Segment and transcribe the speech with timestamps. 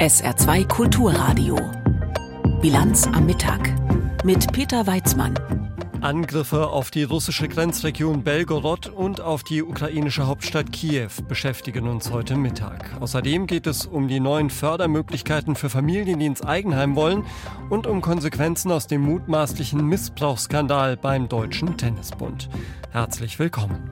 [0.00, 1.56] SR2 Kulturradio.
[2.62, 3.70] Bilanz am Mittag.
[4.24, 5.38] Mit Peter Weizmann.
[6.00, 12.36] Angriffe auf die russische Grenzregion Belgorod und auf die ukrainische Hauptstadt Kiew beschäftigen uns heute
[12.36, 12.98] Mittag.
[12.98, 17.26] Außerdem geht es um die neuen Fördermöglichkeiten für Familien, die ins Eigenheim wollen
[17.68, 22.48] und um Konsequenzen aus dem mutmaßlichen Missbrauchsskandal beim Deutschen Tennisbund.
[22.90, 23.90] Herzlich willkommen.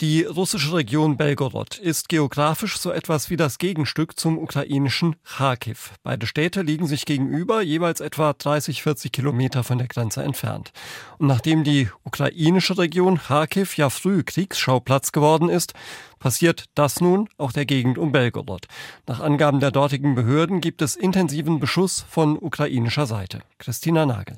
[0.00, 5.94] Die russische Region Belgorod ist geografisch so etwas wie das Gegenstück zum ukrainischen Kharkiv.
[6.04, 10.70] Beide Städte liegen sich gegenüber, jeweils etwa 30, 40 Kilometer von der Grenze entfernt.
[11.18, 15.74] Und nachdem die ukrainische Region Kharkiv ja früh Kriegsschauplatz geworden ist,
[16.20, 18.68] passiert das nun auch der Gegend um Belgorod.
[19.08, 23.40] Nach Angaben der dortigen Behörden gibt es intensiven Beschuss von ukrainischer Seite.
[23.58, 24.36] Christina Nagel.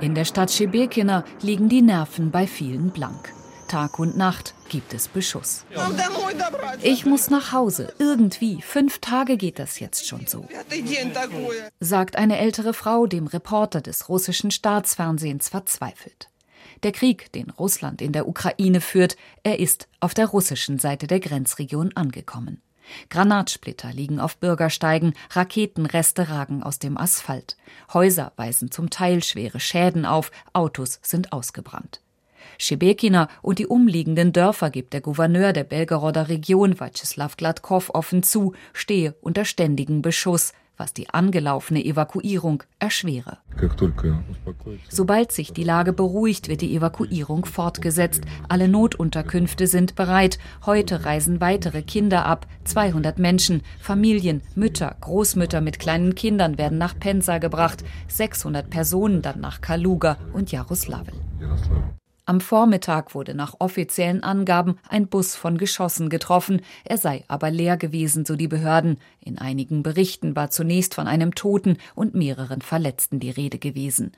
[0.00, 3.32] In der Stadt Schebekina liegen die Nerven bei vielen blank.
[3.66, 5.64] Tag und Nacht gibt es Beschuss.
[6.82, 7.92] Ich muss nach Hause.
[7.98, 8.60] Irgendwie.
[8.60, 10.46] Fünf Tage geht das jetzt schon so.
[11.80, 16.28] Sagt eine ältere Frau dem Reporter des russischen Staatsfernsehens verzweifelt.
[16.82, 21.20] Der Krieg, den Russland in der Ukraine führt, er ist auf der russischen Seite der
[21.20, 22.60] Grenzregion angekommen.
[23.10, 27.56] Granatsplitter liegen auf Bürgersteigen, Raketenreste ragen aus dem Asphalt.
[27.92, 32.00] Häuser weisen zum Teil schwere Schäden auf, Autos sind ausgebrannt.
[32.58, 38.54] Schebekina und die umliegenden Dörfer gibt der Gouverneur der Belgoroder Region, Vyacheslav Gladkov, offen zu,
[38.72, 43.38] stehe unter ständigem Beschuss was die angelaufene Evakuierung erschwere.
[44.88, 48.22] Sobald sich die Lage beruhigt, wird die Evakuierung fortgesetzt.
[48.48, 50.38] Alle Notunterkünfte sind bereit.
[50.64, 52.46] Heute reisen weitere Kinder ab.
[52.64, 57.84] 200 Menschen, Familien, Mütter, Großmütter mit kleinen Kindern werden nach Pensa gebracht.
[58.08, 61.06] 600 Personen dann nach Kaluga und Jaroslawl.
[62.28, 67.76] Am Vormittag wurde nach offiziellen Angaben ein Bus von Geschossen getroffen, er sei aber leer
[67.76, 68.98] gewesen, so die Behörden.
[69.20, 74.10] In einigen Berichten war zunächst von einem Toten und mehreren Verletzten die Rede gewesen.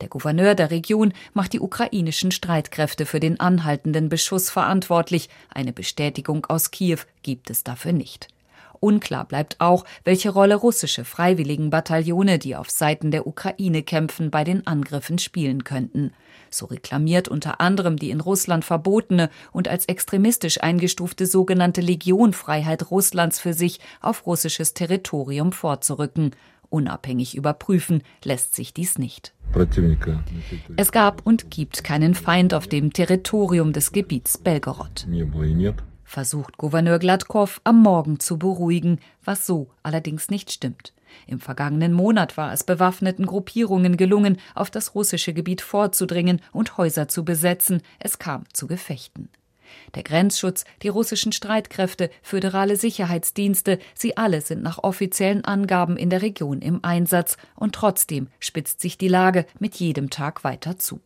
[0.00, 5.28] Der Gouverneur der Region macht die ukrainischen Streitkräfte für den anhaltenden Beschuss verantwortlich.
[5.50, 8.28] Eine Bestätigung aus Kiew gibt es dafür nicht.
[8.80, 14.66] Unklar bleibt auch, welche Rolle russische Freiwilligenbataillone, die auf Seiten der Ukraine kämpfen, bei den
[14.66, 16.12] Angriffen spielen könnten.
[16.54, 22.90] So reklamiert unter anderem die in Russland verbotene und als extremistisch eingestufte sogenannte Legion Freiheit
[22.90, 26.32] Russlands für sich, auf russisches Territorium vorzurücken.
[26.68, 29.34] Unabhängig überprüfen lässt sich dies nicht.
[30.76, 35.06] Es gab und gibt keinen Feind auf dem Territorium des Gebiets Belgorod.
[36.04, 40.92] Versucht Gouverneur Gladkow am Morgen zu beruhigen, was so allerdings nicht stimmt.
[41.26, 47.08] Im vergangenen Monat war es bewaffneten Gruppierungen gelungen, auf das russische Gebiet vorzudringen und Häuser
[47.08, 47.82] zu besetzen.
[47.98, 49.28] Es kam zu Gefechten.
[49.94, 56.22] Der Grenzschutz, die russischen Streitkräfte, föderale Sicherheitsdienste, sie alle sind nach offiziellen Angaben in der
[56.22, 61.00] Region im Einsatz, und trotzdem spitzt sich die Lage mit jedem Tag weiter zu.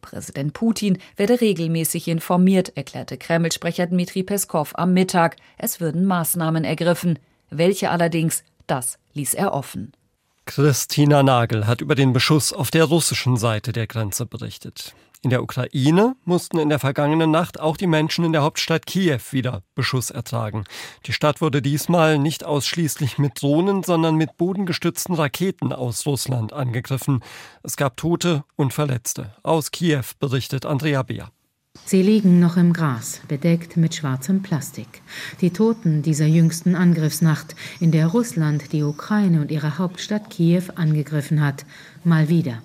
[0.00, 5.36] Präsident Putin werde regelmäßig informiert, erklärte Kreml-Sprecher Dmitri Peskov am Mittag.
[5.58, 7.18] Es würden Maßnahmen ergriffen.
[7.50, 9.92] Welche allerdings, das ließ er offen.
[10.46, 14.94] Christina Nagel hat über den Beschuss auf der russischen Seite der Grenze berichtet.
[15.22, 19.20] In der Ukraine mussten in der vergangenen Nacht auch die Menschen in der Hauptstadt Kiew
[19.32, 20.64] wieder Beschuss ertragen.
[21.04, 27.22] Die Stadt wurde diesmal nicht ausschließlich mit Drohnen, sondern mit bodengestützten Raketen aus Russland angegriffen.
[27.62, 29.34] Es gab Tote und Verletzte.
[29.42, 31.30] Aus Kiew berichtet Andrea Beer.
[31.90, 35.02] Sie liegen noch im Gras, bedeckt mit schwarzem Plastik.
[35.40, 41.40] Die Toten dieser jüngsten Angriffsnacht, in der Russland die Ukraine und ihre Hauptstadt Kiew angegriffen
[41.40, 41.64] hat,
[42.04, 42.62] mal wieder.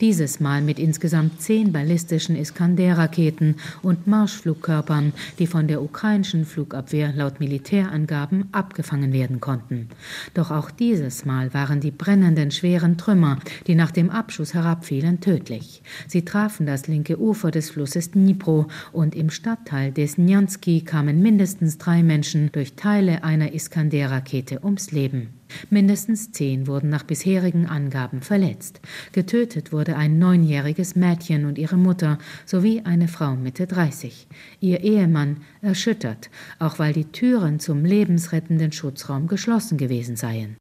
[0.00, 7.40] Dieses Mal mit insgesamt zehn ballistischen Iskander-Raketen und Marschflugkörpern, die von der ukrainischen Flugabwehr laut
[7.40, 9.88] Militärangaben abgefangen werden konnten.
[10.34, 15.82] Doch auch dieses Mal waren die brennenden schweren Trümmer, die nach dem Abschuss herabfielen, tödlich.
[16.08, 22.02] Sie trafen das linke Ufer des Flusses Dnipro und im Stadtteil Desnjanski kamen mindestens drei
[22.02, 25.28] Menschen durch Teile einer Iskander-Rakete ums Leben.
[25.70, 28.80] Mindestens zehn wurden nach bisherigen Angaben verletzt.
[29.12, 34.26] Getötet wurde ein neunjähriges Mädchen und ihre Mutter sowie eine Frau Mitte 30.
[34.60, 40.56] Ihr Ehemann erschüttert, auch weil die Türen zum lebensrettenden Schutzraum geschlossen gewesen seien.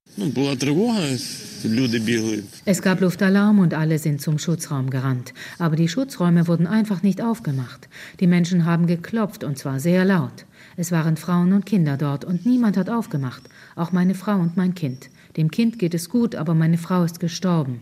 [2.66, 5.34] Es gab Luftalarm und alle sind zum Schutzraum gerannt.
[5.60, 7.90] Aber die Schutzräume wurden einfach nicht aufgemacht.
[8.20, 10.46] Die Menschen haben geklopft und zwar sehr laut.
[10.76, 13.44] Es waren Frauen und Kinder dort und niemand hat aufgemacht,
[13.76, 15.10] auch meine Frau und mein Kind.
[15.38, 17.82] Dem Kind geht es gut, aber meine Frau ist gestorben.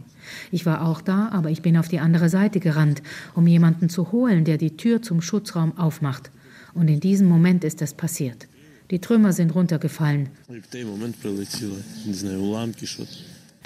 [0.51, 3.01] Ich war auch da, aber ich bin auf die andere Seite gerannt,
[3.35, 6.31] um jemanden zu holen, der die Tür zum Schutzraum aufmacht.
[6.73, 8.47] Und in diesem Moment ist es passiert.
[8.91, 10.29] Die Trümmer sind runtergefallen.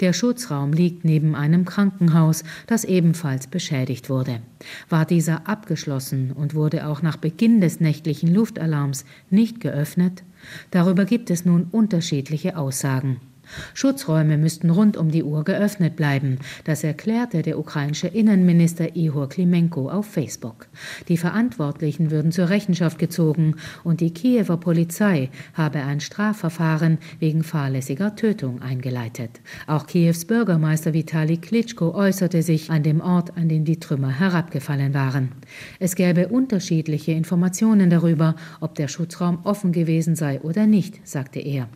[0.00, 4.40] Der Schutzraum liegt neben einem Krankenhaus, das ebenfalls beschädigt wurde.
[4.90, 10.22] War dieser abgeschlossen und wurde auch nach Beginn des nächtlichen Luftalarms nicht geöffnet?
[10.70, 13.20] Darüber gibt es nun unterschiedliche Aussagen.
[13.74, 16.38] Schutzräume müssten rund um die Uhr geöffnet bleiben.
[16.64, 20.68] Das erklärte der ukrainische Innenminister Ihor Klimenko auf Facebook.
[21.08, 28.16] Die Verantwortlichen würden zur Rechenschaft gezogen und die Kiewer Polizei habe ein Strafverfahren wegen fahrlässiger
[28.16, 29.40] Tötung eingeleitet.
[29.66, 34.94] Auch Kiews Bürgermeister Vitali Klitschko äußerte sich an dem Ort, an den die Trümmer herabgefallen
[34.94, 35.32] waren.
[35.78, 41.68] Es gäbe unterschiedliche Informationen darüber, ob der Schutzraum offen gewesen sei oder nicht, sagte er.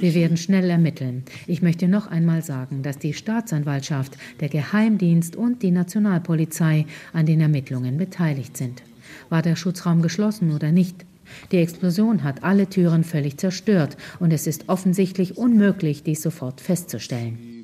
[0.00, 1.24] Wir werden schnell ermitteln.
[1.46, 7.40] Ich möchte noch einmal sagen, dass die Staatsanwaltschaft, der Geheimdienst und die Nationalpolizei an den
[7.40, 8.82] Ermittlungen beteiligt sind.
[9.28, 11.04] War der Schutzraum geschlossen oder nicht?
[11.52, 17.55] Die Explosion hat alle Türen völlig zerstört und es ist offensichtlich unmöglich, dies sofort festzustellen.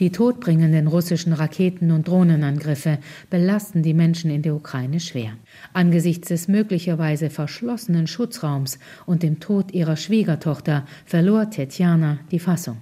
[0.00, 2.98] Die todbringenden russischen Raketen- und Drohnenangriffe
[3.30, 5.34] belasten die Menschen in der Ukraine schwer.
[5.72, 12.78] Angesichts des möglicherweise verschlossenen Schutzraums und dem Tod ihrer Schwiegertochter verlor Tetjana die Fassung.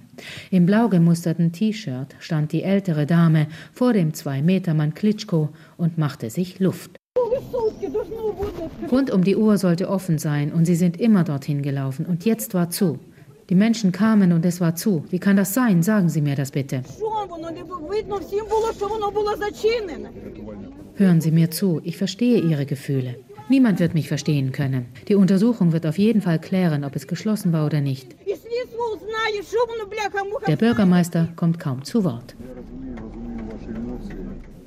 [0.49, 6.59] Im blau gemusterten T-Shirt stand die ältere Dame vor dem Zwei-Meter-Mann Klitschko und machte sich
[6.59, 6.97] Luft.
[8.91, 12.55] Rund um die Uhr sollte offen sein und sie sind immer dorthin gelaufen und jetzt
[12.55, 12.99] war zu.
[13.51, 15.03] Die Menschen kamen und es war zu.
[15.09, 15.83] Wie kann das sein?
[15.83, 16.83] Sagen Sie mir das bitte.
[20.95, 23.17] Hören Sie mir zu, ich verstehe Ihre Gefühle.
[23.49, 24.85] Niemand wird mich verstehen können.
[25.09, 28.15] Die Untersuchung wird auf jeden Fall klären, ob es geschlossen war oder nicht.
[30.47, 32.37] Der Bürgermeister kommt kaum zu Wort.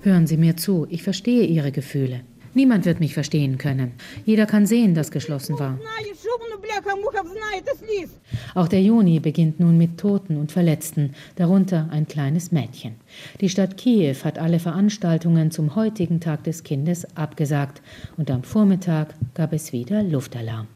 [0.02, 2.20] Hören Sie mir zu, ich verstehe Ihre Gefühle.
[2.52, 3.92] Niemand wird mich verstehen können.
[4.26, 5.78] Jeder kann sehen, dass geschlossen war.
[8.54, 12.96] Auch der Juni beginnt nun mit Toten und Verletzten, darunter ein kleines Mädchen.
[13.40, 17.82] Die Stadt Kiew hat alle Veranstaltungen zum heutigen Tag des Kindes abgesagt
[18.16, 20.68] und am Vormittag gab es wieder Luftalarm.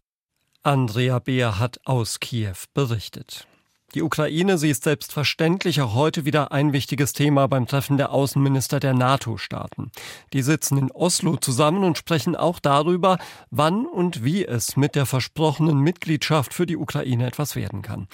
[0.61, 3.47] Andrea Beer hat aus Kiew berichtet.
[3.95, 8.79] Die Ukraine, sie ist selbstverständlich auch heute wieder ein wichtiges Thema beim Treffen der Außenminister
[8.79, 9.91] der NATO-Staaten.
[10.31, 13.17] Die sitzen in Oslo zusammen und sprechen auch darüber,
[13.49, 18.07] wann und wie es mit der versprochenen Mitgliedschaft für die Ukraine etwas werden kann.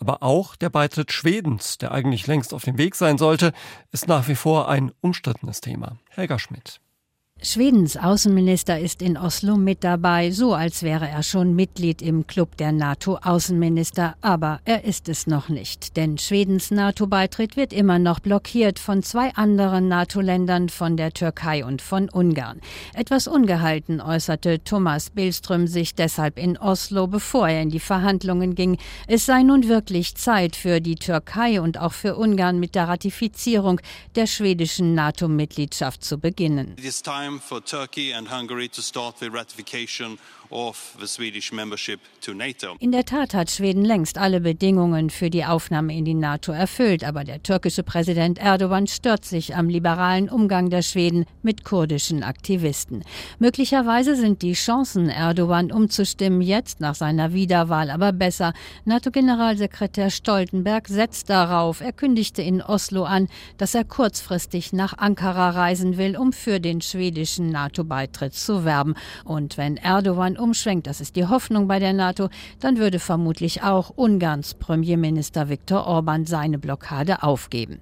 [0.00, 3.52] Aber auch der Beitritt Schwedens, der eigentlich längst auf dem Weg sein sollte,
[3.92, 5.98] ist nach wie vor ein umstrittenes Thema.
[6.08, 6.80] Helga Schmidt.
[7.40, 12.56] Schwedens Außenminister ist in Oslo mit dabei, so als wäre er schon Mitglied im Club
[12.56, 18.80] der NATO-Außenminister, aber er ist es noch nicht, denn Schwedens NATO-Beitritt wird immer noch blockiert
[18.80, 22.60] von zwei anderen NATO-Ländern, von der Türkei und von Ungarn.
[22.92, 28.78] Etwas ungehalten äußerte Thomas Billström sich deshalb in Oslo, bevor er in die Verhandlungen ging.
[29.06, 33.80] Es sei nun wirklich Zeit für die Türkei und auch für Ungarn mit der Ratifizierung
[34.16, 36.74] der schwedischen NATO-Mitgliedschaft zu beginnen
[37.28, 40.18] time for Turkey and Hungary to start the ratification
[42.80, 47.04] in der Tat hat Schweden längst alle Bedingungen für die Aufnahme in die NATO erfüllt,
[47.04, 53.04] aber der türkische Präsident Erdogan stört sich am liberalen Umgang der Schweden mit kurdischen Aktivisten.
[53.38, 58.52] Möglicherweise sind die Chancen, Erdogan umzustimmen, jetzt nach seiner Wiederwahl aber besser.
[58.84, 61.80] NATO-Generalsekretär Stoltenberg setzt darauf.
[61.80, 63.28] Er kündigte in Oslo an,
[63.58, 68.94] dass er kurzfristig nach Ankara reisen will, um für den schwedischen NATO-Beitritt zu werben.
[69.24, 72.28] Und wenn Erdogan umschwenkt, das ist die Hoffnung bei der NATO,
[72.60, 77.80] dann würde vermutlich auch Ungarns Premierminister Viktor Orban seine Blockade aufgeben.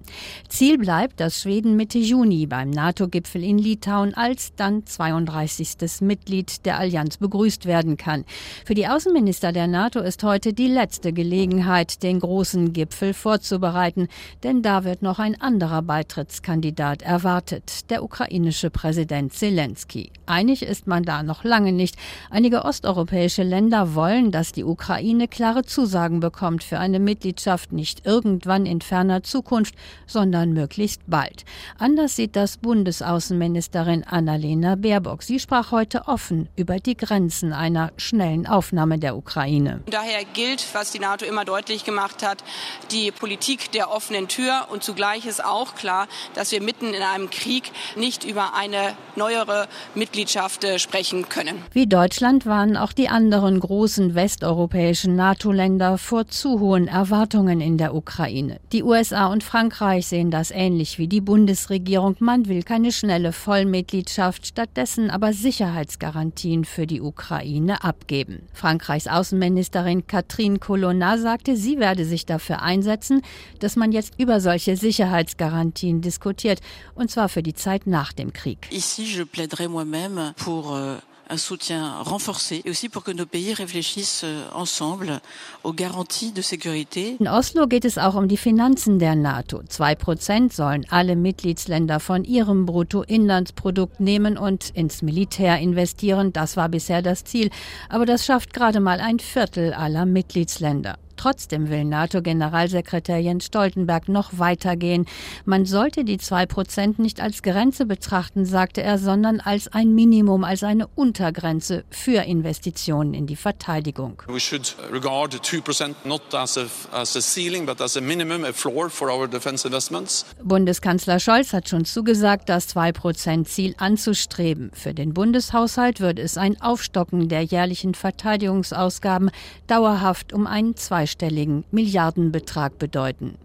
[0.48, 6.00] Ziel bleibt, dass Schweden Mitte Juni beim NATO-Gipfel in Litauen als dann 32.
[6.00, 8.24] Mitglied der Allianz begrüßt werden kann.
[8.64, 14.08] Für die Außenminister der NATO ist heute die letzte Gelegenheit, den großen Gipfel vorzubereiten,
[14.42, 20.10] denn da wird noch ein anderer Beitrittskandidat erwartet, der ukrainische Präsident Zelensky.
[20.26, 21.94] Einig ist man da noch lange nicht.
[22.30, 28.66] Einige osteuropäische Länder wollen, dass die Ukraine klare Zusagen bekommt für eine Mitgliedschaft nicht irgendwann
[28.66, 29.76] in ferner Zukunft,
[30.08, 31.44] sondern möglichst bald.
[31.78, 35.22] Anders sieht das Bundesaußenministerin Annalena Baerbock.
[35.22, 39.82] Sie sprach heute offen über die Grenzen einer schnellen Aufnahme der Ukraine.
[39.86, 42.42] Daher gilt, was die NATO immer deutlich gemacht hat,
[42.90, 44.66] die Politik der offenen Tür.
[44.72, 49.68] Und zugleich ist auch klar, dass wir mitten in einem Krieg nicht über eine neuere
[49.94, 51.62] Mitgliedschaft äh, sprechen können.
[51.72, 57.94] Wie Deutschland waren auch die anderen großen westeuropäischen NATO-Länder vor zu hohen Erwartungen in der
[57.94, 58.58] Ukraine.
[58.72, 62.16] Die USA und Frankreich sehen das ähnlich wie die Bundesregierung.
[62.20, 68.42] Man will keine schnelle Vollmitgliedschaft, stattdessen aber Sicherheitsgarantien für die Ukraine abgeben.
[68.52, 73.22] Frankreichs Außenministerin Catherine Colonna sagte, sie werde sich dafür einsetzen,
[73.60, 76.60] dass man jetzt über solche Sicherheitsgarantien diskutiert,
[76.94, 78.68] und zwar für die Zeit nach dem Krieg.
[78.70, 80.05] Ici, je plaiderai moi-même
[80.36, 80.96] pour euh,
[81.28, 85.20] un soutien renforcé et aussi pour que nos pays réfléchissent euh, ensemble
[85.64, 87.16] aux garanties de sécurité.
[87.20, 89.62] In Oslo geht es auch um die Finanzen der NATO.
[89.68, 96.32] Zwei Prozent sollen alle Mitgliedsländer von ihrem Bruttoinlandsprodukt nehmen und ins Militär investieren.
[96.32, 97.50] Das war bisher das Ziel.
[97.88, 100.96] Aber das schafft gerade mal ein Viertel aller Mitgliedsländer.
[101.16, 105.06] Trotzdem will NATO-Generalsekretär Jens Stoltenberg noch weitergehen.
[105.44, 110.44] Man sollte die zwei Prozent nicht als Grenze betrachten, sagte er, sondern als ein Minimum,
[110.44, 114.22] als eine Untergrenze für Investitionen in die Verteidigung.
[114.28, 118.52] We should regard 2% not as a, as a ceiling, but as a minimum, a
[118.52, 120.24] floor for our defense investments.
[120.42, 124.70] Bundeskanzler Scholz hat schon zugesagt, das 2%-Ziel anzustreben.
[124.74, 129.30] Für den Bundeshaushalt würde es ein Aufstocken der jährlichen Verteidigungsausgaben
[129.66, 133.38] dauerhaft um einen zwei zweistelligen Milliardenbetrag bedeuten.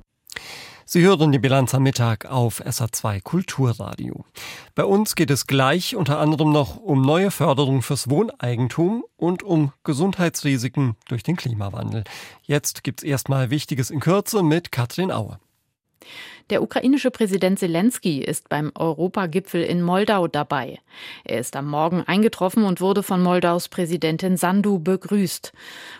[0.84, 4.25] Sie hören die Bilanz am Mittag auf SA2 Kulturradio.
[4.75, 9.72] Bei uns geht es gleich unter anderem noch um neue Förderung fürs Wohneigentum und um
[9.84, 12.03] Gesundheitsrisiken durch den Klimawandel.
[12.41, 15.39] Jetzt gibt's erstmal Wichtiges in Kürze mit Katrin Auer.
[16.50, 20.79] Der ukrainische Präsident Zelensky ist beim Europagipfel in Moldau dabei.
[21.24, 25.53] Er ist am Morgen eingetroffen und wurde von Moldaus Präsidentin Sandu begrüßt.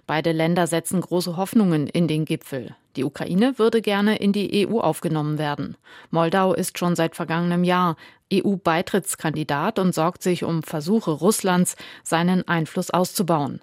[0.08, 2.76] Beide Länder setzen große Hoffnungen in den Gipfel.
[2.98, 5.78] Die Ukraine würde gerne in die EU aufgenommen werden.
[6.10, 7.96] Moldau ist schon seit vergangenem Jahr
[8.34, 13.62] EU-Beitrittskandidat und sorgt sich um Versuche Russlands, seinen Einfluss auszubauen.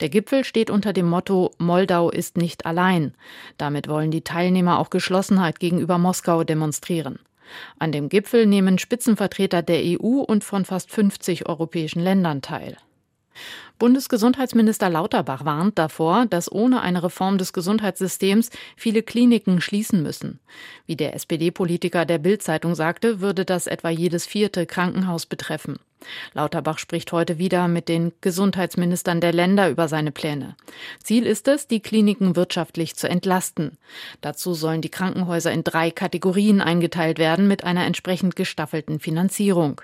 [0.00, 3.14] Der Gipfel steht unter dem Motto Moldau ist nicht allein.
[3.58, 7.18] Damit wollen die Teilnehmer auch Geschlossenheit gegenüber Moskau demonstrieren.
[7.78, 12.76] An dem Gipfel nehmen Spitzenvertreter der EU und von fast 50 europäischen Ländern teil.
[13.78, 20.38] Bundesgesundheitsminister Lauterbach warnt davor, dass ohne eine Reform des Gesundheitssystems viele Kliniken schließen müssen.
[20.86, 25.78] Wie der SPD-Politiker der Bild-Zeitung sagte, würde das etwa jedes vierte Krankenhaus betreffen.
[26.32, 30.56] Lauterbach spricht heute wieder mit den Gesundheitsministern der Länder über seine Pläne.
[31.02, 33.78] Ziel ist es, die Kliniken wirtschaftlich zu entlasten.
[34.20, 39.80] Dazu sollen die Krankenhäuser in drei Kategorien eingeteilt werden mit einer entsprechend gestaffelten Finanzierung.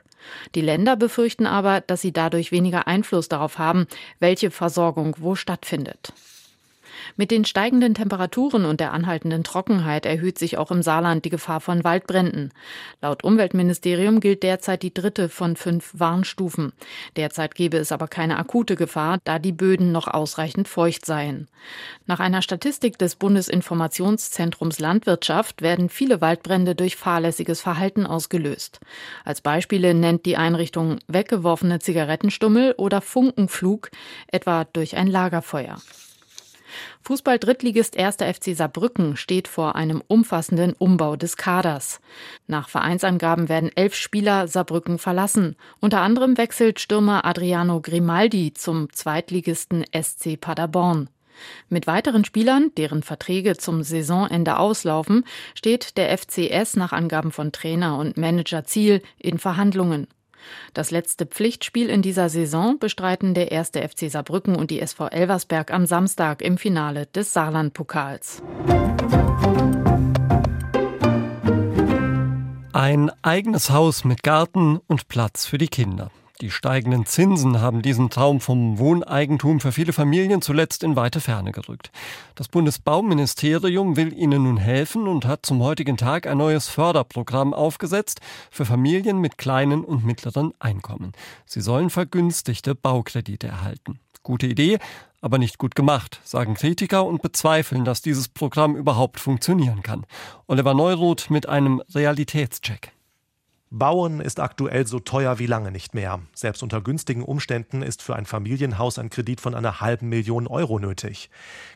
[0.54, 3.86] Die Länder befürchten aber, dass sie dadurch weniger Einfluss darauf haben,
[4.18, 6.12] welche Versorgung wo stattfindet.
[7.16, 11.60] Mit den steigenden Temperaturen und der anhaltenden Trockenheit erhöht sich auch im Saarland die Gefahr
[11.60, 12.52] von Waldbränden.
[13.00, 16.72] Laut Umweltministerium gilt derzeit die dritte von fünf Warnstufen.
[17.16, 21.48] Derzeit gäbe es aber keine akute Gefahr, da die Böden noch ausreichend feucht seien.
[22.06, 28.80] Nach einer Statistik des Bundesinformationszentrums Landwirtschaft werden viele Waldbrände durch fahrlässiges Verhalten ausgelöst.
[29.24, 33.90] Als Beispiele nennt die Einrichtung weggeworfene Zigarettenstummel oder Funkenflug,
[34.28, 35.78] etwa durch ein Lagerfeuer.
[37.02, 38.16] Fußball-Drittligist 1.
[38.16, 42.00] FC Saarbrücken steht vor einem umfassenden Umbau des Kaders.
[42.46, 45.56] Nach Vereinsangaben werden elf Spieler Saarbrücken verlassen.
[45.80, 51.08] Unter anderem wechselt Stürmer Adriano Grimaldi zum Zweitligisten SC Paderborn.
[51.68, 57.98] Mit weiteren Spielern, deren Verträge zum Saisonende auslaufen, steht der FCS nach Angaben von Trainer
[57.98, 60.08] und Manager Ziel in Verhandlungen.
[60.74, 65.72] Das letzte Pflichtspiel in dieser Saison bestreiten der erste FC Saarbrücken und die SV Elversberg
[65.72, 68.42] am Samstag im Finale des Saarland-Pokals.
[72.72, 76.10] Ein eigenes Haus mit Garten und Platz für die Kinder.
[76.40, 81.50] Die steigenden Zinsen haben diesen Traum vom Wohneigentum für viele Familien zuletzt in weite Ferne
[81.50, 81.90] gerückt.
[82.36, 88.20] Das Bundesbauministerium will ihnen nun helfen und hat zum heutigen Tag ein neues Förderprogramm aufgesetzt
[88.52, 91.10] für Familien mit kleinen und mittleren Einkommen.
[91.44, 93.98] Sie sollen vergünstigte Baukredite erhalten.
[94.22, 94.78] Gute Idee,
[95.20, 100.06] aber nicht gut gemacht, sagen Kritiker und bezweifeln, dass dieses Programm überhaupt funktionieren kann.
[100.46, 102.92] Oliver Neuroth mit einem Realitätscheck.
[103.70, 106.20] Bauen ist aktuell so teuer wie lange nicht mehr.
[106.34, 110.78] Selbst unter günstigen Umständen ist für ein Familienhaus ein Kredit von einer halben Million Euro
[110.78, 111.28] nötig.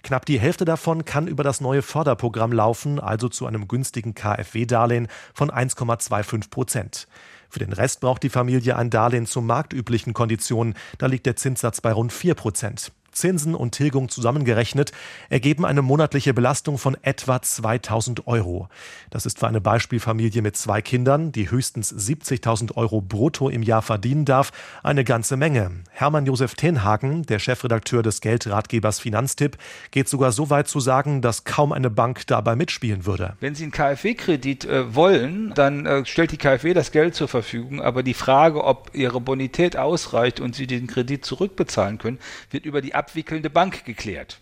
[0.02, 5.08] Knapp die Hälfte davon kann über das neue Förderprogramm laufen, also zu einem günstigen KfW-Darlehen
[5.34, 7.08] von 1,25 Prozent.
[7.50, 10.75] Für den Rest braucht die Familie ein Darlehen zu marktüblichen Konditionen.
[10.96, 12.92] Da liegt der Zinssatz bei rund 4 Prozent.
[13.12, 14.92] Zinsen und Tilgung zusammengerechnet
[15.28, 18.69] ergeben eine monatliche Belastung von etwa 2000 Euro.
[19.11, 23.83] Das ist für eine Beispielfamilie mit zwei Kindern, die höchstens 70.000 Euro brutto im Jahr
[23.83, 24.52] verdienen darf,
[24.83, 25.71] eine ganze Menge.
[25.90, 29.59] Hermann Josef Tenhagen, der Chefredakteur des Geldratgebers Finanztipp,
[29.90, 33.37] geht sogar so weit zu sagen, dass kaum eine Bank dabei mitspielen würde.
[33.40, 37.81] Wenn Sie einen KfW-Kredit äh, wollen, dann äh, stellt die KfW das Geld zur Verfügung,
[37.81, 42.19] aber die Frage, ob Ihre Bonität ausreicht und Sie den Kredit zurückbezahlen können,
[42.50, 44.40] wird über die abwickelnde Bank geklärt.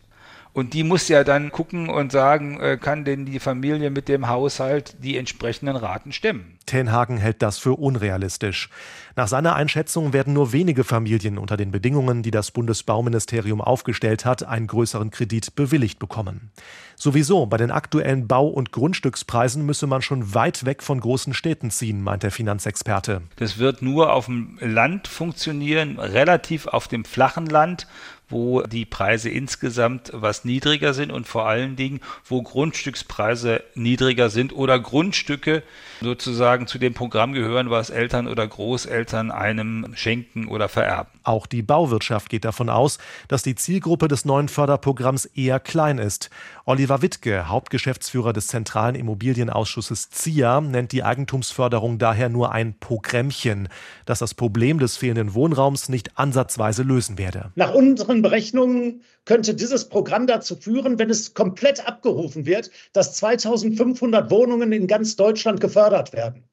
[0.53, 4.29] Und die muss ja dann gucken und sagen, äh, kann denn die Familie mit dem
[4.29, 6.59] Haushalt die entsprechenden Raten stemmen?
[6.67, 8.69] Tenhagen hält das für unrealistisch.
[9.17, 14.43] Nach seiner Einschätzung werden nur wenige Familien unter den Bedingungen, die das Bundesbauministerium aufgestellt hat,
[14.43, 16.51] einen größeren Kredit bewilligt bekommen.
[16.97, 21.71] Sowieso, bei den aktuellen Bau- und Grundstückspreisen müsse man schon weit weg von großen Städten
[21.71, 23.23] ziehen, meint der Finanzexperte.
[23.37, 27.87] Das wird nur auf dem Land funktionieren, relativ auf dem flachen Land,
[28.31, 34.55] wo die Preise insgesamt was niedriger sind und vor allen Dingen, wo Grundstückspreise niedriger sind
[34.55, 35.63] oder Grundstücke
[36.01, 41.11] sozusagen zu dem Programm gehören, was Eltern oder Großeltern einem schenken oder vererben.
[41.23, 46.31] Auch die Bauwirtschaft geht davon aus, dass die Zielgruppe des neuen Förderprogramms eher klein ist.
[46.65, 53.69] Oliver Wittke, Hauptgeschäftsführer des Zentralen Immobilienausschusses ZIA, nennt die Eigentumsförderung daher nur ein Programmchen,
[54.07, 57.51] das das Problem des fehlenden Wohnraums nicht ansatzweise lösen werde.
[57.55, 64.31] Nach unseren Berechnungen könnte dieses Programm dazu führen, wenn es komplett abgerufen wird, dass 2500
[64.31, 66.45] Wohnungen in ganz Deutschland gefördert werden.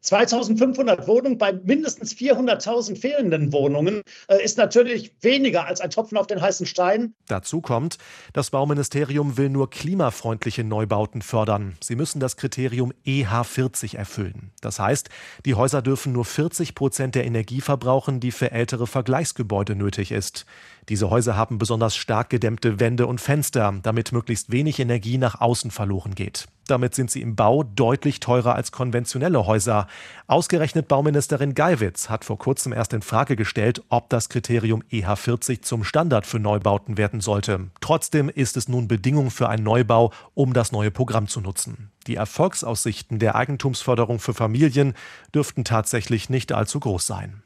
[0.00, 6.26] 2500 Wohnungen bei mindestens 400.000 fehlenden Wohnungen äh, ist natürlich weniger als ein Tropfen auf
[6.26, 7.14] den heißen Stein.
[7.26, 7.98] Dazu kommt,
[8.32, 11.76] das Bauministerium will nur klimafreundliche Neubauten fördern.
[11.82, 14.52] Sie müssen das Kriterium EH40 erfüllen.
[14.60, 15.08] Das heißt,
[15.44, 20.46] die Häuser dürfen nur 40 Prozent der Energie verbrauchen, die für ältere Vergleichsgebäude nötig ist.
[20.88, 25.70] Diese Häuser haben besonders stark gedämmte Wände und Fenster, damit möglichst wenig Energie nach außen
[25.70, 26.46] verloren geht.
[26.66, 29.86] Damit sind sie im Bau deutlich teurer als konventionelle Häuser.
[30.26, 35.84] Ausgerechnet Bauministerin Geiwitz hat vor kurzem erst in Frage gestellt, ob das Kriterium EH40 zum
[35.84, 37.68] Standard für Neubauten werden sollte.
[37.80, 41.90] Trotzdem ist es nun Bedingung für einen Neubau, um das neue Programm zu nutzen.
[42.06, 44.94] Die Erfolgsaussichten der Eigentumsförderung für Familien
[45.34, 47.42] dürften tatsächlich nicht allzu groß sein.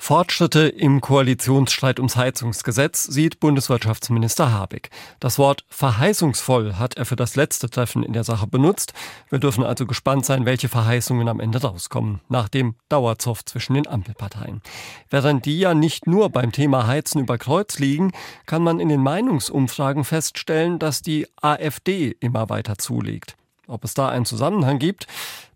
[0.00, 4.90] Fortschritte im Koalitionsstreit ums Heizungsgesetz sieht Bundeswirtschaftsminister Habeck.
[5.20, 8.94] Das Wort verheißungsvoll hat er für das letzte Treffen in der Sache benutzt.
[9.28, 13.86] Wir dürfen also gespannt sein, welche Verheißungen am Ende rauskommen, nach dem Dauerzoff zwischen den
[13.86, 14.62] Ampelparteien.
[15.10, 18.12] Während die ja nicht nur beim Thema Heizen über Kreuz liegen,
[18.46, 23.36] kann man in den Meinungsumfragen feststellen, dass die AfD immer weiter zulegt.
[23.66, 25.06] Ob es da einen Zusammenhang gibt,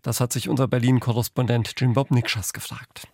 [0.03, 3.07] das hat sich unser Berlin-Korrespondent Jim Bob Nikschas gefragt.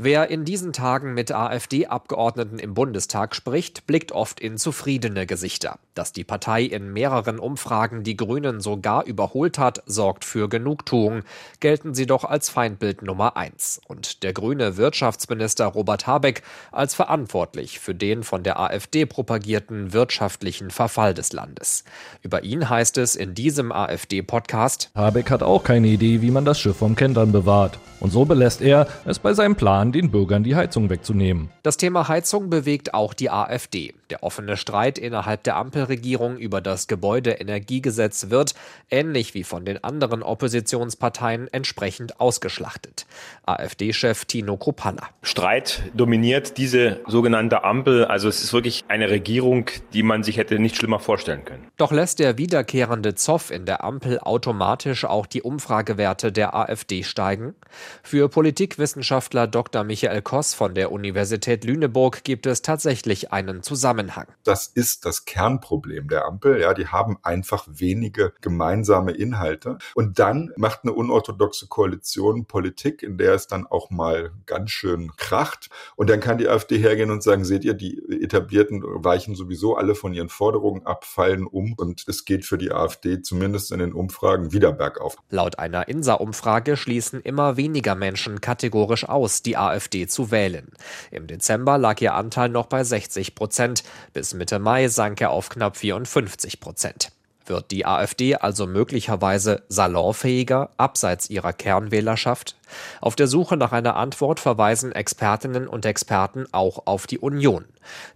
[0.00, 5.80] Wer in diesen Tagen mit AfD-Abgeordneten im Bundestag spricht, blickt oft in zufriedene Gesichter.
[5.96, 11.22] Dass die Partei in mehreren Umfragen die Grünen sogar überholt hat, sorgt für Genugtuung.
[11.58, 13.80] Gelten sie doch als Feindbild Nummer eins.
[13.88, 20.70] Und der grüne Wirtschaftsminister Robert Habeck als verantwortlich für den von der AfD propagierten wirtschaftlichen
[20.70, 21.82] Verfall des Landes.
[22.22, 26.60] Über ihn heißt es in diesem AfD-Podcast: Habeck hat auch keine Idee, wie man das
[26.60, 27.80] Schiff vom Kentern bewahrt.
[28.00, 31.50] Und so belässt er es bei seinem Plan, den Bürgern die Heizung wegzunehmen.
[31.62, 33.94] Das Thema Heizung bewegt auch die AfD.
[34.10, 38.54] Der offene Streit innerhalb der Ampelregierung über das Gebäudeenergiegesetz wird,
[38.90, 43.06] ähnlich wie von den anderen Oppositionsparteien, entsprechend ausgeschlachtet.
[43.44, 45.08] AfD-Chef Tino Kruppalla.
[45.22, 48.04] Streit dominiert diese sogenannte Ampel.
[48.06, 51.66] Also es ist wirklich eine Regierung, die man sich hätte nicht schlimmer vorstellen können.
[51.76, 57.54] Doch lässt der wiederkehrende Zoff in der Ampel automatisch auch die Umfragewerte der AfD steigen?
[58.02, 59.77] Für Politikwissenschaftler Dr.
[59.84, 64.26] Michael Koss von der Universität Lüneburg gibt es tatsächlich einen Zusammenhang.
[64.44, 66.60] Das ist das Kernproblem der Ampel.
[66.60, 69.78] Ja, die haben einfach wenige gemeinsame Inhalte.
[69.94, 75.12] Und dann macht eine unorthodoxe Koalition Politik, in der es dann auch mal ganz schön
[75.16, 75.70] kracht.
[75.96, 79.94] Und dann kann die AfD hergehen und sagen, seht ihr, die etablierten weichen sowieso alle
[79.94, 81.74] von ihren Forderungen ab, fallen um.
[81.76, 85.16] Und es geht für die AfD zumindest in den Umfragen wieder bergauf.
[85.30, 89.67] Laut einer INSA-Umfrage schließen immer weniger Menschen kategorisch aus, die AfD
[90.06, 90.70] zu wählen.
[91.10, 93.84] Im Dezember lag ihr Anteil noch bei 60 Prozent.
[94.12, 97.12] Bis Mitte Mai sank er auf knapp 54 Prozent.
[97.46, 102.57] Wird die AfD also möglicherweise salonfähiger abseits ihrer Kernwählerschaft?
[103.00, 107.64] Auf der Suche nach einer Antwort verweisen Expertinnen und Experten auch auf die Union.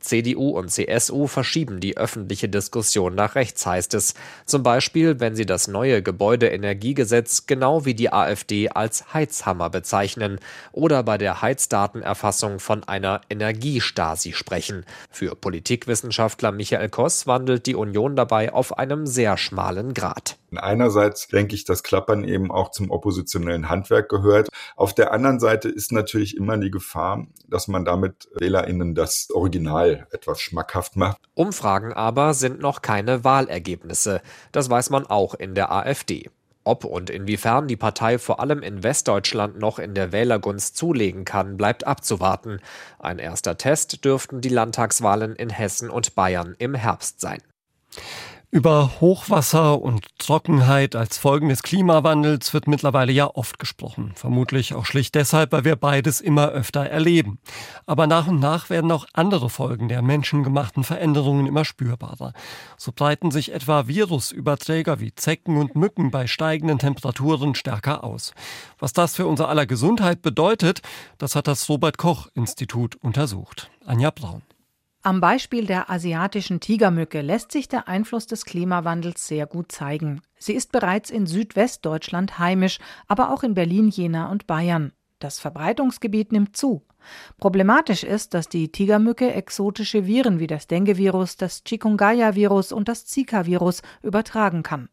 [0.00, 4.14] CDU und CSU verschieben die öffentliche Diskussion nach rechts, heißt es.
[4.44, 10.38] Zum Beispiel, wenn sie das neue Gebäudeenergiegesetz genau wie die AfD als Heizhammer bezeichnen
[10.72, 14.84] oder bei der Heizdatenerfassung von einer Energiestasi sprechen.
[15.10, 20.36] Für Politikwissenschaftler Michael Koss wandelt die Union dabei auf einem sehr schmalen Grat.
[20.54, 24.41] Einerseits denke ich, dass Klappern eben auch zum oppositionellen Handwerk gehört.
[24.76, 30.06] Auf der anderen Seite ist natürlich immer die Gefahr, dass man damit WählerInnen das Original
[30.10, 31.18] etwas schmackhaft macht.
[31.34, 34.22] Umfragen aber sind noch keine Wahlergebnisse.
[34.52, 36.30] Das weiß man auch in der AfD.
[36.64, 41.56] Ob und inwiefern die Partei vor allem in Westdeutschland noch in der Wählergunst zulegen kann,
[41.56, 42.60] bleibt abzuwarten.
[43.00, 47.42] Ein erster Test dürften die Landtagswahlen in Hessen und Bayern im Herbst sein.
[48.54, 54.12] Über Hochwasser und Trockenheit als Folgen des Klimawandels wird mittlerweile ja oft gesprochen.
[54.14, 57.38] Vermutlich auch schlicht deshalb, weil wir beides immer öfter erleben.
[57.86, 62.34] Aber nach und nach werden auch andere Folgen der menschengemachten Veränderungen immer spürbarer.
[62.76, 68.34] So breiten sich etwa Virusüberträger wie Zecken und Mücken bei steigenden Temperaturen stärker aus.
[68.78, 70.82] Was das für unser aller Gesundheit bedeutet,
[71.16, 73.70] das hat das Robert Koch Institut untersucht.
[73.86, 74.42] Anja Braun.
[75.04, 80.22] Am Beispiel der asiatischen Tigermücke lässt sich der Einfluss des Klimawandels sehr gut zeigen.
[80.38, 84.92] Sie ist bereits in Südwestdeutschland heimisch, aber auch in Berlin, Jena und Bayern.
[85.18, 86.86] Das Verbreitungsgebiet nimmt zu.
[87.38, 93.82] Problematisch ist, dass die Tigermücke exotische Viren wie das Dengue-Virus, das Chikungunya-Virus und das Zika-Virus
[94.02, 94.88] übertragen kann.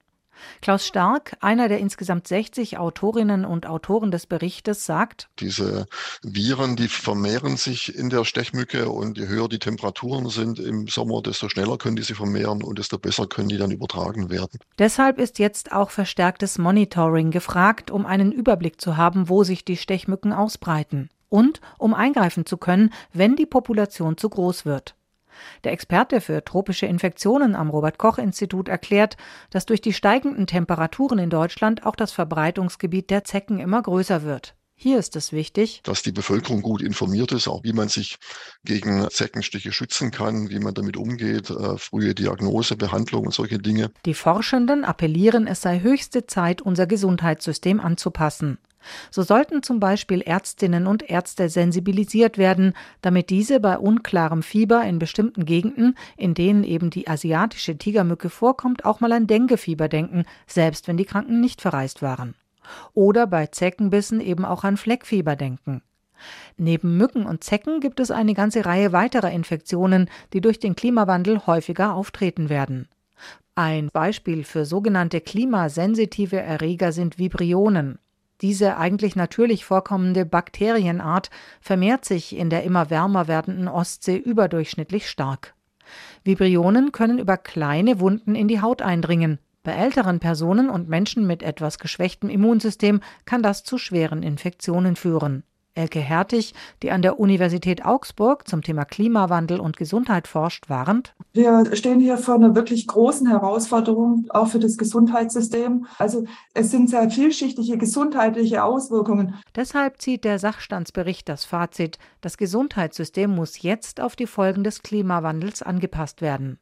[0.62, 5.86] Klaus Stark, einer der insgesamt 60 Autorinnen und Autoren des Berichtes, sagt, diese
[6.24, 11.22] Viren, die vermehren sich in der Stechmücke und je höher die Temperaturen sind im Sommer,
[11.22, 14.60] desto schneller können die sich vermehren und desto besser können die dann übertragen werden.
[14.78, 19.78] Deshalb ist jetzt auch verstärktes Monitoring gefragt, um einen Überblick zu haben, wo sich die
[19.78, 24.96] Stechmücken ausbreiten und um eingreifen zu können, wenn die Population zu groß wird.
[25.64, 29.18] Der Experte für tropische Infektionen am Robert Koch Institut erklärt,
[29.50, 34.56] dass durch die steigenden Temperaturen in Deutschland auch das Verbreitungsgebiet der Zecken immer größer wird.
[34.82, 38.16] Hier ist es wichtig, dass die Bevölkerung gut informiert ist, auch wie man sich
[38.64, 43.92] gegen Zeckenstiche schützen kann, wie man damit umgeht, äh, frühe Diagnose, Behandlung und solche Dinge.
[44.06, 48.58] Die Forschenden appellieren, es sei höchste Zeit, unser Gesundheitssystem anzupassen.
[49.12, 55.00] So sollten zum Beispiel Ärztinnen und Ärzte sensibilisiert werden, damit diese bei unklarem Fieber in
[55.00, 60.88] bestimmten Gegenden, in denen eben die asiatische Tigermücke vorkommt, auch mal an Denguefieber denken, selbst
[60.88, 62.36] wenn die Kranken nicht verreist waren.
[62.94, 65.82] Oder bei Zeckenbissen eben auch an Fleckfieber denken.
[66.58, 71.46] Neben Mücken und Zecken gibt es eine ganze Reihe weiterer Infektionen, die durch den Klimawandel
[71.48, 72.90] häufiger auftreten werden.
[73.56, 78.00] Ein Beispiel für sogenannte klimasensitive Erreger sind Vibrionen.
[78.42, 85.56] Diese eigentlich natürlich vorkommende Bakterienart vermehrt sich in der immer wärmer werdenden Ostsee überdurchschnittlich stark.
[86.24, 89.40] Vibrionen können über kleine Wunden in die Haut eindringen.
[89.64, 95.44] Bei älteren Personen und Menschen mit etwas geschwächtem Immunsystem kann das zu schweren Infektionen führen.
[95.80, 101.16] Elke Hertig, die an der Universität Augsburg zum Thema Klimawandel und Gesundheit forscht, warnt.
[101.32, 105.86] Wir stehen hier vor einer wirklich großen Herausforderung, auch für das Gesundheitssystem.
[105.98, 109.36] Also es sind sehr vielschichtige gesundheitliche Auswirkungen.
[109.56, 115.64] Deshalb zieht der Sachstandsbericht das Fazit, das Gesundheitssystem muss jetzt auf die Folgen des Klimawandels
[115.64, 116.60] angepasst werden.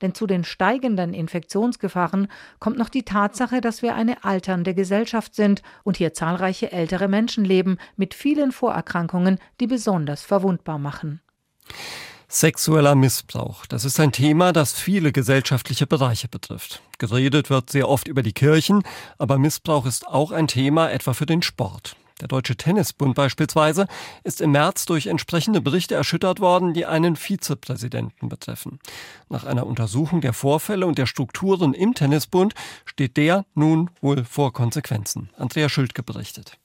[0.00, 5.62] Denn zu den steigenden Infektionsgefahren kommt noch die Tatsache, dass wir eine alternde Gesellschaft sind
[5.84, 11.20] und hier zahlreiche ältere Menschen leben mit vielen Vorerkrankungen, die besonders verwundbar machen.
[12.28, 16.80] Sexueller Missbrauch, das ist ein Thema, das viele gesellschaftliche Bereiche betrifft.
[16.96, 18.82] Geredet wird sehr oft über die Kirchen,
[19.18, 21.94] aber Missbrauch ist auch ein Thema etwa für den Sport.
[22.20, 23.86] Der Deutsche Tennisbund beispielsweise
[24.24, 28.78] ist im März durch entsprechende Berichte erschüttert worden, die einen Vizepräsidenten betreffen.
[29.28, 34.52] Nach einer Untersuchung der Vorfälle und der Strukturen im Tennisbund steht der nun wohl vor
[34.52, 35.30] Konsequenzen.
[35.36, 36.58] Andrea Schildke berichtet.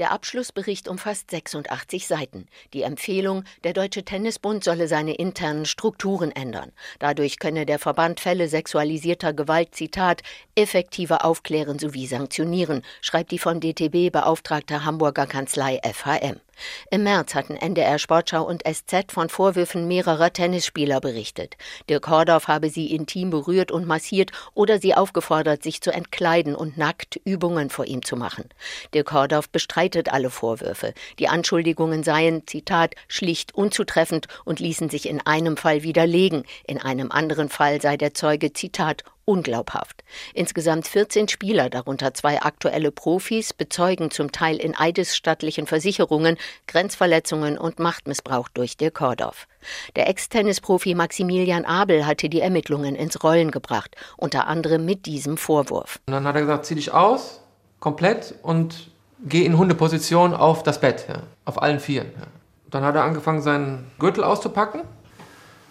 [0.00, 2.46] Der Abschlussbericht umfasst 86 Seiten.
[2.72, 6.72] Die Empfehlung, der Deutsche Tennisbund solle seine internen Strukturen ändern.
[7.00, 10.22] Dadurch könne der Verband Fälle sexualisierter Gewalt, Zitat,
[10.54, 16.40] effektiver aufklären sowie sanktionieren, schreibt die von DTB beauftragte Hamburger Kanzlei FHM.
[16.90, 21.56] Im März hatten NDR Sportschau und SZ von Vorwürfen mehrerer Tennisspieler berichtet.
[21.88, 26.78] Dirk Hordorf habe sie intim berührt und massiert oder sie aufgefordert, sich zu entkleiden und
[26.78, 28.48] nackt Übungen vor ihm zu machen.
[28.94, 30.94] Dirk Hordorf bestreitet alle Vorwürfe.
[31.18, 36.44] Die Anschuldigungen seien, Zitat, schlicht unzutreffend und ließen sich in einem Fall widerlegen.
[36.66, 40.02] In einem anderen Fall sei der Zeuge, Zitat, unglaubhaft.
[40.34, 47.78] Insgesamt 14 Spieler, darunter zwei aktuelle Profis, bezeugen zum Teil in eidesstattlichen Versicherungen Grenzverletzungen und
[47.78, 49.46] Machtmissbrauch durch Dirk Hordorf.
[49.94, 56.00] Der Ex-Tennisprofi Maximilian Abel hatte die Ermittlungen ins Rollen gebracht, unter anderem mit diesem Vorwurf.
[56.06, 57.40] Und dann hat er gesagt, zieh dich aus,
[57.78, 58.90] komplett und
[59.24, 62.10] geh in Hundeposition auf das Bett, ja, auf allen Vieren.
[62.18, 62.26] Ja.
[62.70, 64.82] Dann hat er angefangen, seinen Gürtel auszupacken.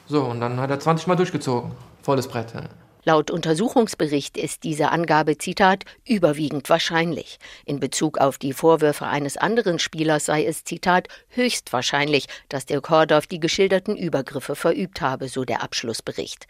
[0.08, 1.72] So, und dann hat er 20 Mal durchgezogen.
[2.02, 2.54] Volles Brett.
[2.54, 2.64] Ja.
[3.10, 7.40] Laut Untersuchungsbericht ist diese Angabe, Zitat, überwiegend wahrscheinlich.
[7.66, 13.26] In Bezug auf die Vorwürfe eines anderen Spielers sei es, Zitat, höchstwahrscheinlich, dass der Kordorf
[13.26, 16.46] die geschilderten Übergriffe verübt habe, so der Abschlussbericht.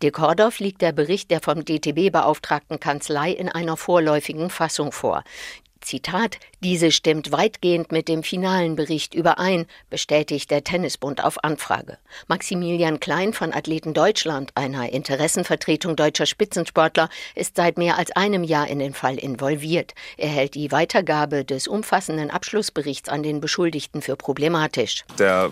[0.00, 5.24] De Kordorf liegt der Bericht der vom DTB-beauftragten Kanzlei in einer vorläufigen Fassung vor.
[5.80, 11.98] Zitat, diese stimmt weitgehend mit dem finalen Bericht überein, bestätigt der Tennisbund auf Anfrage.
[12.26, 18.68] Maximilian Klein von Athleten Deutschland, einer Interessenvertretung deutscher Spitzensportler, ist seit mehr als einem Jahr
[18.68, 19.94] in den Fall involviert.
[20.16, 25.04] Er hält die Weitergabe des umfassenden Abschlussberichts an den Beschuldigten für problematisch.
[25.18, 25.50] Der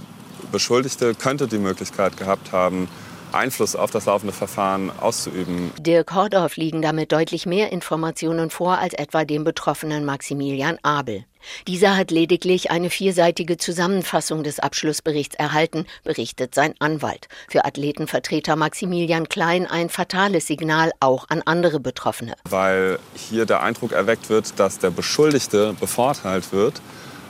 [0.52, 2.88] Beschuldigte könnte die Möglichkeit gehabt haben,
[3.32, 5.72] Einfluss auf das laufende Verfahren auszuüben.
[5.78, 11.24] Dirk Hordorf liegen damit deutlich mehr Informationen vor als etwa dem betroffenen Maximilian Abel.
[11.66, 17.28] Dieser hat lediglich eine vierseitige Zusammenfassung des Abschlussberichts erhalten, berichtet sein Anwalt.
[17.48, 22.34] Für Athletenvertreter Maximilian Klein ein fatales Signal auch an andere Betroffene.
[22.48, 26.80] Weil hier der Eindruck erweckt wird, dass der Beschuldigte bevorteilt wird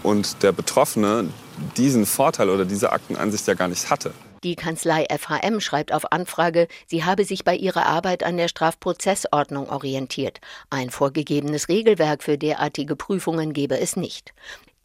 [0.02, 1.28] und der Betroffene
[1.76, 4.12] diesen Vorteil oder diese Aktenansicht ja gar nicht hatte.
[4.46, 9.68] Die Kanzlei FHM schreibt auf Anfrage, sie habe sich bei ihrer Arbeit an der Strafprozessordnung
[9.70, 10.40] orientiert.
[10.70, 14.34] Ein vorgegebenes Regelwerk für derartige Prüfungen gebe es nicht.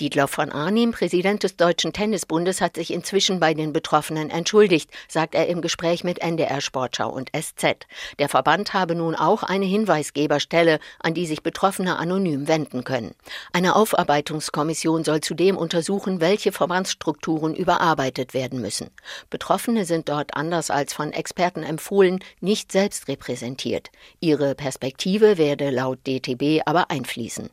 [0.01, 5.35] Dietloff von Arnim, Präsident des Deutschen Tennisbundes, hat sich inzwischen bei den Betroffenen entschuldigt, sagt
[5.35, 7.85] er im Gespräch mit NDR Sportschau und SZ.
[8.17, 13.13] Der Verband habe nun auch eine Hinweisgeberstelle, an die sich Betroffene anonym wenden können.
[13.53, 18.89] Eine Aufarbeitungskommission soll zudem untersuchen, welche Verbandsstrukturen überarbeitet werden müssen.
[19.29, 23.89] Betroffene sind dort anders als von Experten empfohlen nicht selbst repräsentiert.
[24.19, 27.51] Ihre Perspektive werde laut DTB aber einfließen.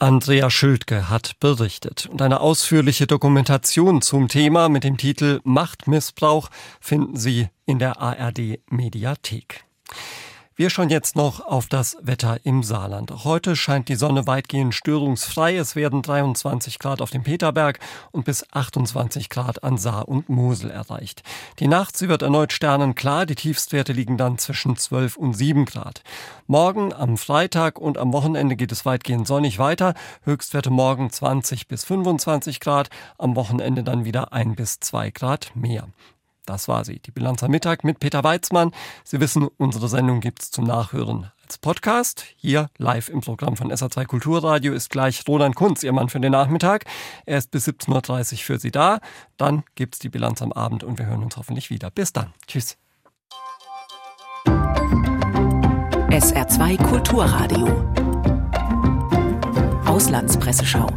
[0.00, 7.16] Andrea Schildke hat berichtet und eine ausführliche Dokumentation zum Thema mit dem Titel Machtmissbrauch finden
[7.16, 9.64] Sie in der ARD Mediathek.
[10.60, 13.22] Wir schauen jetzt noch auf das Wetter im Saarland.
[13.22, 15.56] Heute scheint die Sonne weitgehend störungsfrei.
[15.56, 17.78] Es werden 23 Grad auf dem Peterberg
[18.10, 21.22] und bis 28 Grad an Saar und Mosel erreicht.
[21.60, 23.24] Die Nacht, sie wird erneut sternenklar.
[23.24, 26.02] Die Tiefstwerte liegen dann zwischen 12 und 7 Grad.
[26.48, 29.94] Morgen am Freitag und am Wochenende geht es weitgehend sonnig weiter.
[30.24, 32.90] Höchstwerte morgen 20 bis 25 Grad.
[33.16, 35.86] Am Wochenende dann wieder 1 bis 2 Grad mehr.
[36.48, 38.72] Das war sie, die Bilanz am Mittag mit Peter Weizmann.
[39.04, 42.24] Sie wissen, unsere Sendung gibt's zum Nachhören als Podcast.
[42.36, 46.32] Hier live im Programm von SA2 Kulturradio ist gleich Roland Kunz, Ihr Mann für den
[46.32, 46.86] Nachmittag.
[47.26, 49.00] Er ist bis 17.30 Uhr für Sie da.
[49.36, 51.90] Dann gibt's die Bilanz am Abend und wir hören uns hoffentlich wieder.
[51.90, 52.32] Bis dann.
[52.46, 52.78] Tschüss.
[56.08, 57.66] SR2 Kulturradio.
[59.84, 60.88] Auslandspresseschau.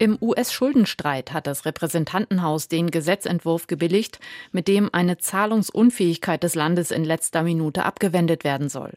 [0.00, 4.18] Im US-Schuldenstreit hat das Repräsentantenhaus den Gesetzentwurf gebilligt,
[4.50, 8.94] mit dem eine Zahlungsunfähigkeit des Landes in letzter Minute abgewendet werden soll.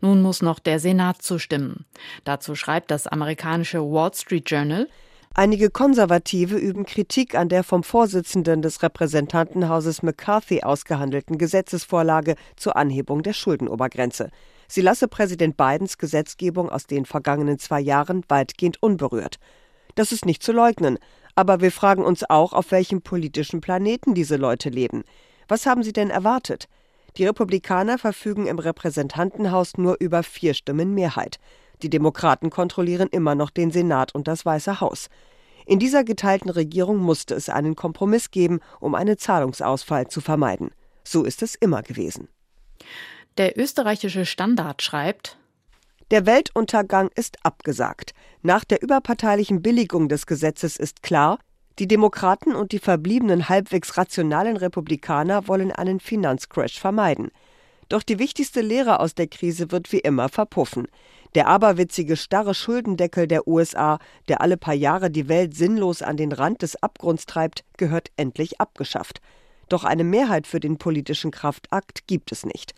[0.00, 1.84] Nun muss noch der Senat zustimmen.
[2.24, 4.88] Dazu schreibt das amerikanische Wall Street Journal,
[5.34, 13.22] Einige Konservative üben Kritik an der vom Vorsitzenden des Repräsentantenhauses McCarthy ausgehandelten Gesetzesvorlage zur Anhebung
[13.22, 14.30] der Schuldenobergrenze.
[14.68, 19.38] Sie lasse Präsident Bidens Gesetzgebung aus den vergangenen zwei Jahren weitgehend unberührt.
[19.96, 20.98] Das ist nicht zu leugnen.
[21.34, 25.02] Aber wir fragen uns auch, auf welchem politischen Planeten diese Leute leben.
[25.48, 26.68] Was haben sie denn erwartet?
[27.16, 31.38] Die Republikaner verfügen im Repräsentantenhaus nur über vier Stimmen Mehrheit.
[31.82, 35.08] Die Demokraten kontrollieren immer noch den Senat und das Weiße Haus.
[35.66, 40.70] In dieser geteilten Regierung musste es einen Kompromiss geben, um einen Zahlungsausfall zu vermeiden.
[41.04, 42.28] So ist es immer gewesen.
[43.36, 45.38] Der österreichische Standard schreibt,
[46.10, 48.14] der Weltuntergang ist abgesagt.
[48.42, 51.38] Nach der überparteilichen Billigung des Gesetzes ist klar,
[51.78, 57.30] die Demokraten und die verbliebenen halbwegs rationalen Republikaner wollen einen Finanzcrash vermeiden.
[57.88, 60.88] Doch die wichtigste Lehre aus der Krise wird wie immer verpuffen.
[61.34, 66.32] Der aberwitzige starre Schuldendeckel der USA, der alle paar Jahre die Welt sinnlos an den
[66.32, 69.20] Rand des Abgrunds treibt, gehört endlich abgeschafft.
[69.68, 72.74] Doch eine Mehrheit für den politischen Kraftakt gibt es nicht.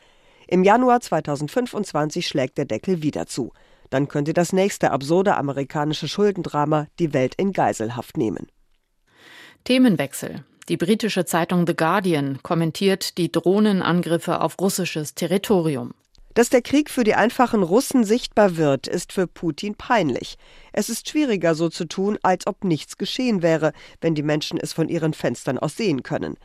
[0.51, 3.53] Im Januar 2025 schlägt der Deckel wieder zu.
[3.91, 8.47] Dann könnte das nächste absurde amerikanische Schuldendrama die Welt in Geiselhaft nehmen.
[9.65, 10.45] Themenwechsel.
[10.71, 15.93] Die britische Zeitung The Guardian kommentiert die Drohnenangriffe auf russisches Territorium.
[16.33, 20.39] Dass der Krieg für die einfachen Russen sichtbar wird, ist für Putin peinlich.
[20.73, 24.73] Es ist schwieriger so zu tun, als ob nichts geschehen wäre, wenn die Menschen es
[24.73, 26.37] von ihren Fenstern aus sehen können.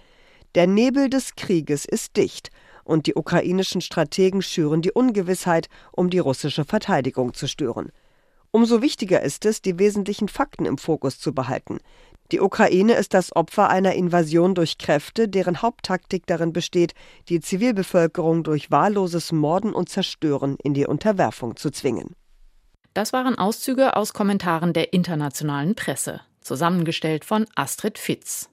[0.55, 2.49] Der Nebel des Krieges ist dicht
[2.83, 7.91] und die ukrainischen Strategen schüren die Ungewissheit, um die russische Verteidigung zu stören.
[8.51, 11.79] Umso wichtiger ist es, die wesentlichen Fakten im Fokus zu behalten.
[12.31, 16.93] Die Ukraine ist das Opfer einer Invasion durch Kräfte, deren Haupttaktik darin besteht,
[17.29, 22.15] die Zivilbevölkerung durch wahlloses Morden und Zerstören in die Unterwerfung zu zwingen.
[22.93, 28.41] Das waren Auszüge aus Kommentaren der internationalen Presse, zusammengestellt von Astrid Fitz.